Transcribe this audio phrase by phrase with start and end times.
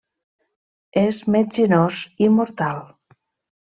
[1.03, 2.85] És metzinós i mortal.